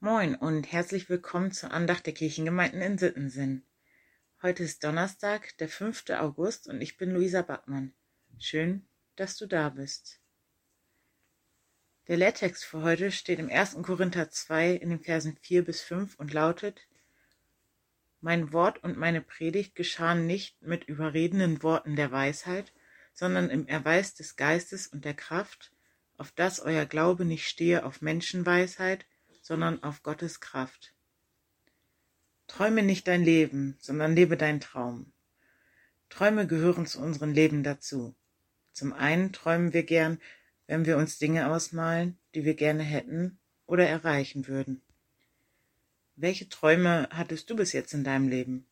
[0.00, 3.64] Moin und herzlich willkommen zur Andacht der Kirchengemeinden in Sittensinn.
[4.40, 6.10] Heute ist Donnerstag, der 5.
[6.10, 7.92] August und ich bin Luisa Backmann.
[8.38, 10.20] Schön, dass du da bist.
[12.06, 13.78] Der Lehrtext für heute steht im 1.
[13.82, 16.86] Korinther 2 in den Versen 4 bis 5 und lautet
[18.20, 22.72] Mein Wort und meine Predigt geschahen nicht mit überredenden Worten der Weisheit,
[23.14, 25.72] sondern im Erweis des Geistes und der Kraft,
[26.16, 29.04] auf dass euer Glaube nicht stehe auf Menschenweisheit,
[29.48, 30.94] sondern auf Gottes Kraft.
[32.48, 35.10] Träume nicht dein Leben, sondern lebe deinen Traum.
[36.10, 38.14] Träume gehören zu unserem Leben dazu.
[38.72, 40.20] Zum einen träumen wir gern,
[40.66, 44.82] wenn wir uns Dinge ausmalen, die wir gerne hätten oder erreichen würden.
[46.14, 48.66] Welche Träume hattest du bis jetzt in deinem Leben?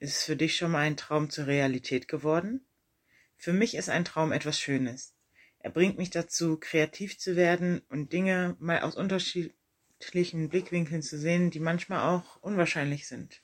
[0.00, 2.66] Ist für dich schon mal ein Traum zur Realität geworden?
[3.36, 5.14] Für mich ist ein Traum etwas Schönes.
[5.60, 9.54] Er bringt mich dazu, kreativ zu werden und Dinge mal aus Unterschied
[9.98, 13.42] unterschiedlichen Blickwinkeln zu sehen, die manchmal auch unwahrscheinlich sind.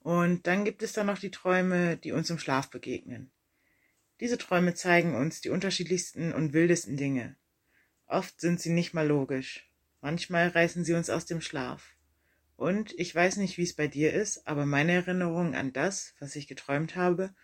[0.00, 3.30] Und dann gibt es dann noch die Träume, die uns im Schlaf begegnen.
[4.20, 7.36] Diese Träume zeigen uns die unterschiedlichsten und wildesten Dinge.
[8.06, 9.70] Oft sind sie nicht mal logisch.
[10.00, 11.94] Manchmal reißen sie uns aus dem Schlaf.
[12.56, 16.36] Und ich weiß nicht, wie es bei dir ist, aber meine Erinnerungen an das, was
[16.36, 17.34] ich geträumt habe,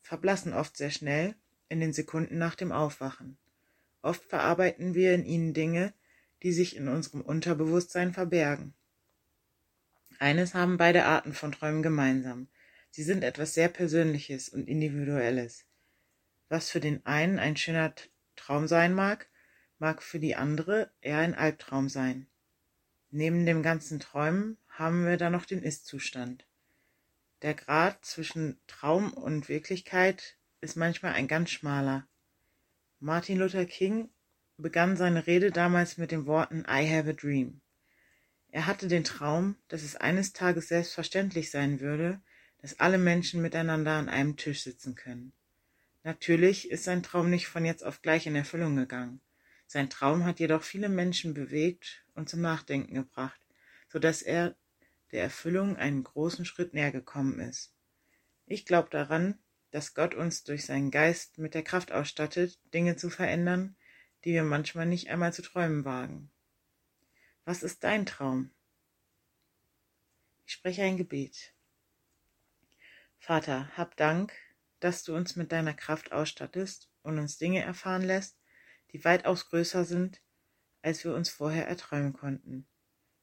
[0.00, 1.36] verblassen oft sehr schnell
[1.68, 3.38] in den Sekunden nach dem Aufwachen.
[4.02, 5.94] Oft verarbeiten wir in ihnen Dinge,
[6.42, 8.74] die sich in unserem Unterbewusstsein verbergen.
[10.18, 12.48] Eines haben beide Arten von Träumen gemeinsam.
[12.90, 15.64] Sie sind etwas sehr Persönliches und Individuelles.
[16.48, 17.94] Was für den einen ein schöner
[18.34, 19.28] Traum sein mag,
[19.78, 22.26] mag für die andere eher ein Albtraum sein.
[23.10, 26.46] Neben dem ganzen Träumen haben wir dann noch den Ist-Zustand.
[27.42, 32.06] Der Grad zwischen Traum und Wirklichkeit ist manchmal ein ganz schmaler.
[32.98, 34.10] Martin Luther King
[34.58, 37.60] begann seine Rede damals mit den Worten I have a dream.
[38.50, 42.20] Er hatte den Traum, dass es eines Tages selbstverständlich sein würde,
[42.60, 45.32] dass alle Menschen miteinander an einem Tisch sitzen können.
[46.02, 49.20] Natürlich ist sein Traum nicht von jetzt auf gleich in Erfüllung gegangen.
[49.66, 53.40] Sein Traum hat jedoch viele Menschen bewegt und zum Nachdenken gebracht,
[53.88, 54.56] so dass er
[55.12, 57.74] der Erfüllung einen großen Schritt näher gekommen ist.
[58.46, 59.38] Ich glaube daran,
[59.70, 63.76] dass Gott uns durch seinen Geist mit der Kraft ausstattet, Dinge zu verändern,
[64.24, 66.30] die wir manchmal nicht einmal zu träumen wagen.
[67.44, 68.50] Was ist dein Traum?
[70.46, 71.54] Ich spreche ein Gebet.
[73.18, 74.32] Vater, hab Dank,
[74.80, 78.38] dass du uns mit deiner Kraft ausstattest und uns Dinge erfahren lässt,
[78.92, 80.20] die weitaus größer sind,
[80.82, 82.66] als wir uns vorher erträumen konnten.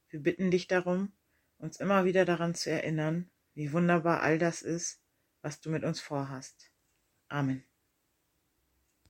[0.10, 1.14] Wir bitten dich darum,
[1.58, 5.02] uns immer wieder daran zu erinnern, wie wunderbar all das ist,
[5.42, 6.72] was du mit uns vorhast.
[7.28, 7.64] Amen.